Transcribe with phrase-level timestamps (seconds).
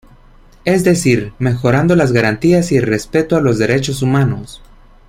[0.65, 4.63] Es decir, mejorando las garantías y el respeto a los derechos humanos.